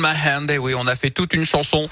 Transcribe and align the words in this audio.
My 0.00 0.14
Hand, 0.14 0.48
et 0.48 0.58
oui, 0.58 0.74
on 0.76 0.86
a 0.86 0.94
fait 0.94 1.10
toute 1.10 1.34
une 1.34 1.44
chanson 1.44 1.88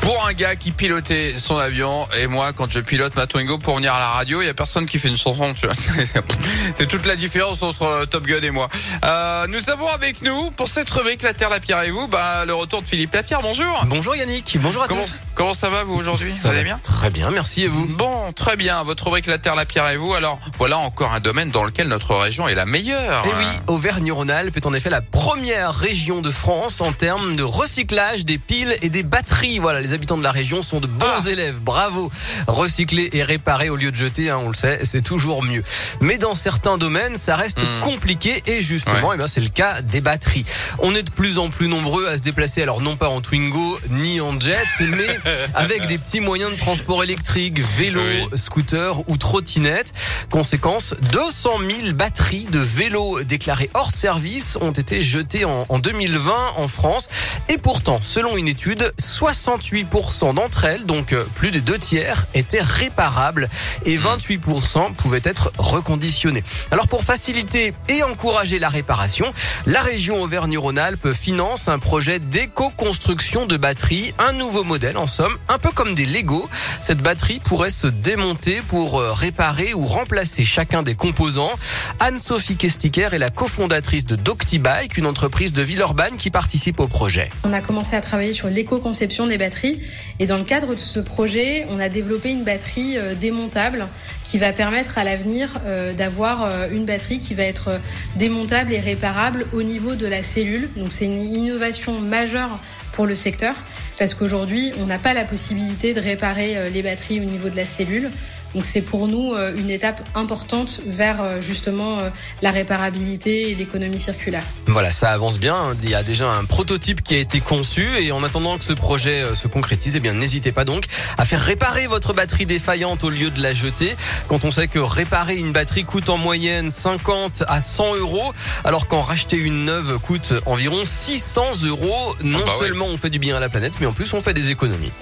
pour 0.00 0.26
un 0.26 0.32
gars 0.32 0.56
qui 0.56 0.72
pilotait 0.72 1.36
son 1.38 1.56
avion. 1.56 2.08
Et 2.20 2.26
moi, 2.26 2.52
quand 2.52 2.68
je 2.68 2.80
pilote 2.80 3.14
ma 3.14 3.28
Twingo 3.28 3.58
pour 3.58 3.76
venir 3.76 3.94
à 3.94 4.00
la 4.00 4.08
radio, 4.08 4.42
il 4.42 4.46
y 4.46 4.48
a 4.48 4.54
personne 4.54 4.86
qui 4.86 4.98
fait 4.98 5.06
une 5.06 5.16
chanson, 5.16 5.54
tu 5.54 5.66
vois. 5.66 5.74
C'est 6.74 6.88
toute 6.88 7.06
la 7.06 7.14
différence 7.14 7.62
entre 7.62 7.82
euh, 7.82 8.06
Top 8.06 8.26
Gun 8.26 8.42
et 8.42 8.50
moi. 8.50 8.68
Euh, 9.04 9.46
nous 9.46 9.70
avons 9.70 9.86
avec 9.86 10.20
nous, 10.22 10.50
pour 10.50 10.66
cette 10.66 10.90
rubrique 10.90 11.22
La 11.22 11.32
Terre, 11.32 11.48
la 11.48 11.60
Pierre 11.60 11.84
et 11.84 11.92
vous, 11.92 12.08
bah, 12.08 12.44
le 12.44 12.54
retour 12.54 12.82
de 12.82 12.86
Philippe 12.88 13.14
Lapierre. 13.14 13.40
Bonjour. 13.40 13.84
Bonjour 13.86 14.16
Yannick, 14.16 14.58
bonjour 14.60 14.82
à 14.82 14.88
Comment, 14.88 15.00
tous. 15.00 15.20
comment 15.36 15.54
ça 15.54 15.68
va, 15.68 15.84
vous, 15.84 15.94
aujourd'hui? 15.94 16.32
Ça 16.32 16.50
va 16.50 16.62
bien? 16.64 16.80
Très 16.82 17.10
bien, 17.10 17.30
merci 17.30 17.62
et 17.62 17.68
vous 17.68 17.86
Bon, 17.86 18.32
très 18.32 18.56
bien. 18.56 18.82
Votre 18.82 19.04
rubrique 19.04 19.26
La 19.26 19.38
Terre, 19.38 19.54
la 19.54 19.64
Pierre 19.64 19.88
et 19.90 19.96
vous. 19.96 20.12
Alors, 20.12 20.40
voilà 20.58 20.78
encore 20.78 21.12
un 21.14 21.20
domaine 21.20 21.52
dans 21.52 21.62
lequel 21.62 21.86
notre 21.86 22.16
région 22.16 22.48
est 22.48 22.56
la 22.56 22.66
meilleure. 22.66 23.24
Et 23.26 23.30
oui, 23.38 23.46
Auvergne-Rhône-Alpes 23.68 24.56
est 24.56 24.66
en 24.66 24.72
effet 24.72 24.90
la 24.90 25.02
première 25.02 25.72
région 25.72 26.20
de 26.20 26.32
France 26.32 26.80
en 26.80 26.90
termes 26.90 27.27
de 27.36 27.42
recyclage 27.42 28.24
des 28.24 28.38
piles 28.38 28.74
et 28.82 28.88
des 28.88 29.02
batteries. 29.02 29.58
Voilà, 29.58 29.80
les 29.80 29.92
habitants 29.92 30.16
de 30.16 30.22
la 30.22 30.32
région 30.32 30.62
sont 30.62 30.80
de 30.80 30.86
bons 30.86 31.06
Ah. 31.26 31.30
élèves. 31.30 31.56
Bravo. 31.60 32.10
Recycler 32.46 33.10
et 33.12 33.22
réparer 33.22 33.68
au 33.70 33.76
lieu 33.76 33.90
de 33.90 33.96
jeter, 33.96 34.30
hein, 34.30 34.38
on 34.42 34.48
le 34.48 34.54
sait, 34.54 34.80
c'est 34.84 35.02
toujours 35.02 35.42
mieux. 35.42 35.62
Mais 36.00 36.18
dans 36.18 36.34
certains 36.34 36.78
domaines, 36.78 37.16
ça 37.16 37.36
reste 37.36 37.62
Hmm. 37.62 37.80
compliqué 37.82 38.42
et 38.46 38.62
justement, 38.62 39.12
eh 39.12 39.16
ben, 39.16 39.26
c'est 39.26 39.40
le 39.40 39.48
cas 39.48 39.82
des 39.82 40.00
batteries. 40.00 40.44
On 40.78 40.94
est 40.94 41.02
de 41.02 41.10
plus 41.10 41.38
en 41.38 41.48
plus 41.50 41.68
nombreux 41.68 42.06
à 42.08 42.16
se 42.16 42.22
déplacer, 42.22 42.62
alors 42.62 42.80
non 42.80 42.96
pas 42.96 43.08
en 43.08 43.20
Twingo 43.20 43.78
ni 43.90 44.20
en 44.20 44.38
jet, 44.38 44.56
mais 44.80 45.18
avec 45.54 45.86
des 45.86 45.98
petits 45.98 46.20
moyens 46.20 46.52
de 46.52 46.56
transport 46.58 47.02
électrique, 47.04 47.60
vélo, 47.76 48.00
Oui. 48.00 48.38
scooter 48.38 49.08
ou 49.08 49.16
trottinette. 49.16 49.92
Conséquence, 50.30 50.94
200 51.12 51.50
000 51.82 51.92
batteries 51.94 52.46
de 52.50 52.58
vélos 52.58 53.22
déclarées 53.24 53.70
hors 53.74 53.90
service 53.90 54.56
ont 54.60 54.72
été 54.72 55.00
jetées 55.02 55.44
en, 55.44 55.66
en 55.68 55.78
2020 55.78 56.32
en 56.56 56.68
France. 56.68 57.08
Et 57.48 57.56
pourtant, 57.56 58.00
selon 58.02 58.36
une 58.36 58.48
étude, 58.48 58.92
68% 59.00 60.34
d'entre 60.34 60.64
elles, 60.64 60.84
donc 60.84 61.12
euh, 61.12 61.24
plus 61.34 61.50
des 61.50 61.60
deux 61.60 61.78
tiers, 61.78 62.26
étaient 62.34 62.62
réparables 62.62 63.48
et 63.86 63.96
28% 63.96 64.94
pouvaient 64.94 65.22
être 65.24 65.50
reconditionnées. 65.56 66.44
Alors 66.70 66.88
pour 66.88 67.04
faciliter 67.04 67.72
et 67.88 68.02
encourager 68.02 68.58
la 68.58 68.68
réparation, 68.68 69.32
la 69.66 69.80
région 69.80 70.22
Auvergne-Rhône-Alpes 70.22 71.12
finance 71.12 71.68
un 71.68 71.78
projet 71.78 72.18
d'éco-construction 72.18 73.46
de 73.46 73.56
batteries, 73.56 74.12
un 74.18 74.32
nouveau 74.32 74.62
modèle 74.62 74.98
en 74.98 75.06
somme, 75.06 75.36
un 75.48 75.58
peu 75.58 75.70
comme 75.70 75.94
des 75.94 76.04
Lego. 76.06 76.48
Cette 76.80 77.02
batterie 77.02 77.40
pourrait 77.40 77.70
se 77.70 77.86
démonter 77.86 78.62
pour 78.68 79.00
euh, 79.00 79.12
réparer 79.12 79.74
ou 79.74 79.86
remplacer 79.86 80.44
chacun 80.44 80.82
des 80.82 80.94
composants. 80.94 81.52
Anne-Sophie 82.00 82.56
Kestiker 82.56 83.14
est 83.14 83.18
la 83.18 83.30
cofondatrice 83.30 84.04
de 84.04 84.16
Doctibike, 84.16 84.98
une 84.98 85.06
entreprise 85.06 85.52
de 85.52 85.62
Villeurbanne 85.62 86.16
qui 86.18 86.30
participe 86.30 86.80
au 86.80 86.86
projet. 86.86 87.07
On 87.44 87.52
a 87.52 87.60
commencé 87.60 87.96
à 87.96 88.00
travailler 88.00 88.32
sur 88.32 88.48
l'éco-conception 88.48 89.26
des 89.26 89.38
batteries 89.38 89.80
et 90.18 90.26
dans 90.26 90.36
le 90.36 90.44
cadre 90.44 90.74
de 90.74 90.78
ce 90.78 91.00
projet, 91.00 91.64
on 91.70 91.80
a 91.80 91.88
développé 91.88 92.30
une 92.30 92.44
batterie 92.44 92.98
euh, 92.98 93.14
démontable 93.14 93.86
qui 94.24 94.36
va 94.36 94.52
permettre 94.52 94.98
à 94.98 95.04
l'avenir 95.04 95.58
euh, 95.64 95.94
d'avoir 95.94 96.44
euh, 96.44 96.68
une 96.70 96.84
batterie 96.84 97.18
qui 97.18 97.34
va 97.34 97.44
être 97.44 97.80
démontable 98.16 98.72
et 98.72 98.80
réparable 98.80 99.46
au 99.54 99.62
niveau 99.62 99.94
de 99.94 100.06
la 100.06 100.22
cellule. 100.22 100.68
Donc 100.76 100.92
c'est 100.92 101.06
une 101.06 101.34
innovation 101.34 101.98
majeure 102.00 102.60
pour 102.92 103.06
le 103.06 103.14
secteur 103.14 103.54
parce 103.98 104.14
qu'aujourd'hui, 104.14 104.72
on 104.80 104.86
n'a 104.86 104.98
pas 104.98 105.14
la 105.14 105.24
possibilité 105.24 105.94
de 105.94 106.00
réparer 106.00 106.70
les 106.70 106.82
batteries 106.82 107.20
au 107.20 107.24
niveau 107.24 107.48
de 107.48 107.56
la 107.56 107.64
cellule. 107.64 108.10
Donc 108.54 108.64
c'est 108.64 108.80
pour 108.80 109.08
nous 109.08 109.34
euh, 109.34 109.54
une 109.56 109.70
étape 109.70 110.06
importante 110.14 110.80
vers 110.86 111.22
euh, 111.22 111.40
justement 111.40 111.98
euh, 111.98 112.08
la 112.40 112.50
réparabilité 112.50 113.50
et 113.50 113.54
l'économie 113.54 114.00
circulaire. 114.00 114.42
Voilà, 114.66 114.90
ça 114.90 115.10
avance 115.10 115.38
bien. 115.38 115.76
Il 115.82 115.90
y 115.90 115.94
a 115.94 116.02
déjà 116.02 116.30
un 116.30 116.44
prototype 116.44 117.02
qui 117.02 117.14
a 117.14 117.18
été 117.18 117.40
conçu 117.40 117.86
et 118.00 118.10
en 118.12 118.22
attendant 118.22 118.56
que 118.56 118.64
ce 118.64 118.72
projet 118.72 119.22
se 119.34 119.48
concrétise, 119.48 119.96
eh 119.96 120.00
bien 120.00 120.14
n'hésitez 120.14 120.52
pas 120.52 120.64
donc 120.64 120.84
à 121.18 121.24
faire 121.24 121.40
réparer 121.40 121.86
votre 121.86 122.14
batterie 122.14 122.46
défaillante 122.46 123.04
au 123.04 123.10
lieu 123.10 123.30
de 123.30 123.42
la 123.42 123.52
jeter. 123.52 123.94
Quand 124.28 124.44
on 124.44 124.50
sait 124.50 124.68
que 124.68 124.78
réparer 124.78 125.36
une 125.36 125.52
batterie 125.52 125.84
coûte 125.84 126.08
en 126.08 126.16
moyenne 126.16 126.70
50 126.70 127.44
à 127.46 127.60
100 127.60 127.96
euros, 127.96 128.32
alors 128.64 128.88
qu'en 128.88 129.02
racheter 129.02 129.36
une 129.36 129.64
neuve 129.64 129.98
coûte 129.98 130.32
environ 130.46 130.84
600 130.84 131.64
euros, 131.64 132.14
non 132.22 132.40
Ah 132.42 132.46
bah 132.46 132.52
ouais. 132.60 132.66
seulement 132.66 132.86
on 132.86 132.96
fait 132.96 133.10
du 133.10 133.18
bien 133.18 133.36
à 133.36 133.40
la 133.40 133.48
planète, 133.48 133.74
mais 133.80 133.86
en 133.86 133.92
plus 133.92 134.12
on 134.14 134.20
fait 134.20 134.34
des 134.34 134.50
économies. 134.50 134.92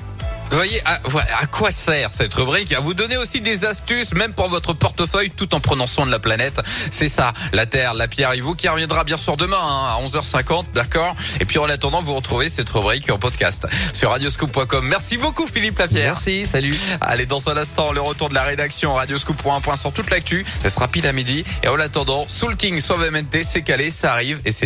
Vous 0.50 0.56
voyez, 0.56 0.80
à, 0.84 1.46
quoi 1.46 1.70
sert 1.70 2.10
cette 2.10 2.32
rubrique? 2.34 2.72
À 2.72 2.80
vous 2.80 2.94
donner 2.94 3.16
aussi 3.16 3.40
des 3.40 3.64
astuces, 3.64 4.14
même 4.14 4.32
pour 4.32 4.48
votre 4.48 4.72
portefeuille, 4.72 5.30
tout 5.30 5.54
en 5.54 5.60
prenant 5.60 5.86
soin 5.86 6.06
de 6.06 6.10
la 6.10 6.18
planète. 6.18 6.60
C'est 6.90 7.08
ça, 7.08 7.32
la 7.52 7.66
Terre, 7.66 7.94
la 7.94 8.08
Pierre 8.08 8.32
et 8.32 8.40
vous, 8.40 8.54
qui 8.54 8.68
reviendra 8.68 9.04
bien 9.04 9.16
sûr 9.16 9.36
demain 9.36 9.58
hein, 9.60 9.98
à 9.98 10.06
11h50, 10.06 10.72
d'accord? 10.72 11.14
Et 11.40 11.44
puis 11.44 11.58
en 11.58 11.68
attendant, 11.68 12.00
vous 12.00 12.14
retrouvez 12.14 12.48
cette 12.48 12.70
rubrique 12.70 13.10
en 13.10 13.18
podcast 13.18 13.66
sur 13.92 14.10
radioscoop.com. 14.10 14.86
Merci 14.86 15.18
beaucoup 15.18 15.46
Philippe 15.46 15.78
Lapierre. 15.78 16.14
Merci, 16.14 16.46
salut. 16.46 16.74
Allez, 17.02 17.26
dans 17.26 17.50
un 17.50 17.56
instant, 17.56 17.92
le 17.92 18.00
retour 18.00 18.30
de 18.30 18.34
la 18.34 18.44
rédaction 18.44 18.94
Radioscoop 18.94 19.36
pour 19.36 19.52
un 19.52 19.60
point 19.60 19.76
sur 19.76 19.92
toute 19.92 20.10
l'actu. 20.10 20.46
Ça 20.62 20.70
sera 20.70 20.88
pile 20.88 21.06
à 21.06 21.12
midi. 21.12 21.44
Et 21.64 21.68
en 21.68 21.78
attendant, 21.78 22.24
Soul 22.28 22.56
King, 22.56 22.80
Suavemente, 22.80 23.36
c'est 23.44 23.62
calé, 23.62 23.90
ça 23.90 24.12
arrive 24.12 24.40
et 24.46 24.52
c'est 24.52 24.64